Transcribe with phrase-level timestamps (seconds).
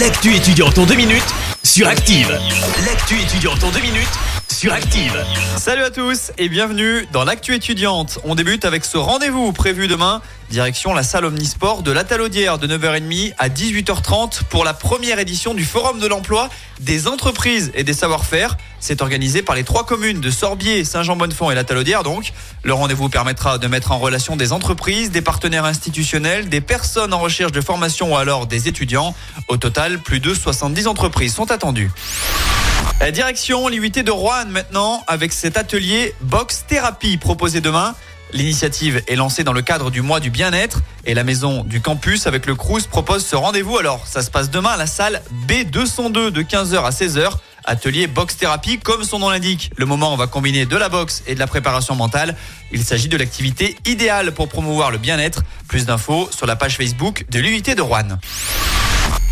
[0.00, 1.22] L'actu étudiante en deux minutes
[1.62, 2.28] sur Active.
[2.84, 4.08] L'actu étudiante en deux minutes
[5.56, 8.20] Salut à tous et bienvenue dans l'actu étudiante.
[8.22, 10.22] On débute avec ce rendez-vous prévu demain.
[10.48, 15.54] Direction la salle Omnisport de la Talaudière de 9h30 à 18h30 pour la première édition
[15.54, 16.48] du Forum de l'emploi
[16.78, 18.56] des entreprises et des savoir-faire.
[18.78, 22.32] C'est organisé par les trois communes de Sorbier, Saint-Jean-Bonnefond et la Talaudière donc.
[22.62, 27.18] Le rendez-vous permettra de mettre en relation des entreprises, des partenaires institutionnels, des personnes en
[27.18, 29.16] recherche de formation ou alors des étudiants.
[29.48, 31.90] Au total, plus de 70 entreprises sont attendues.
[33.12, 37.94] Direction l'IUT de Rouen maintenant avec cet atelier Box Thérapie proposé demain.
[38.32, 42.26] L'initiative est lancée dans le cadre du mois du bien-être et la maison du campus
[42.26, 43.78] avec le Crous propose ce rendez-vous.
[43.78, 47.30] Alors, ça se passe demain à la salle B202 de 15h à 16h.
[47.64, 49.70] Atelier box thérapie, comme son nom l'indique.
[49.76, 52.36] Le moment, on va combiner de la boxe et de la préparation mentale.
[52.72, 55.42] Il s'agit de l'activité idéale pour promouvoir le bien-être.
[55.68, 58.18] Plus d'infos sur la page Facebook de l'UIT de Rouen.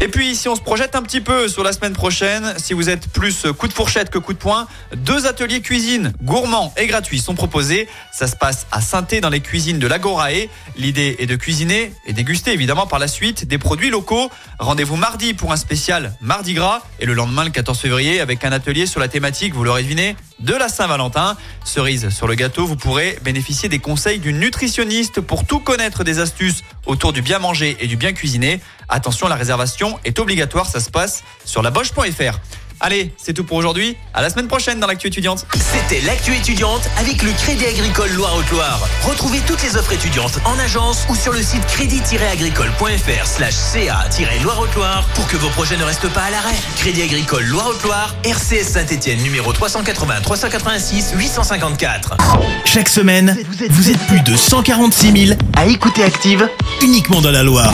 [0.02, 2.88] Et puis, si on se projette un petit peu sur la semaine prochaine, si vous
[2.88, 7.20] êtes plus coup de fourchette que coup de poing, deux ateliers cuisine gourmands et gratuits
[7.20, 7.88] sont proposés.
[8.10, 10.48] Ça se passe à saint dans les cuisines de l'Agorae.
[10.76, 14.28] L'idée est de cuisiner et déguster évidemment par la suite des produits locaux.
[14.58, 18.50] Rendez-vous mardi pour un spécial Mardi Gras et le lendemain, le 14 février, avec un
[18.50, 21.36] atelier sur la thématique, vous l'aurez deviné, de la Saint-Valentin.
[21.64, 26.18] Cerise sur le gâteau, vous pourrez bénéficier des conseils d'une nutritionniste pour tout connaître des
[26.18, 28.60] astuces autour du bien manger et du bien cuisiner.
[28.88, 32.38] Attention, la réservation est obligatoire, ça se passe sur laboche.fr.
[32.84, 33.96] Allez, c'est tout pour aujourd'hui.
[34.12, 35.46] À la semaine prochaine dans l'actu étudiante.
[35.54, 38.80] C'était l'actu étudiante avec le Crédit Agricole Loire-Haute-Loire.
[39.04, 45.28] Retrouvez toutes les offres étudiantes en agence ou sur le site crédit-agricole.fr slash ca-loire-haute-loire pour
[45.28, 46.56] que vos projets ne restent pas à l'arrêt.
[46.76, 52.16] Crédit Agricole Loire-Haute-Loire, RCS Saint-Etienne numéro 380 386 854.
[52.64, 53.38] Chaque semaine,
[53.70, 56.48] vous êtes plus de 146 000 à écouter Active
[56.82, 57.72] uniquement dans la Loire.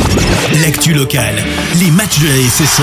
[0.60, 1.42] L'actu locale,
[1.80, 2.82] les matchs de la SSE,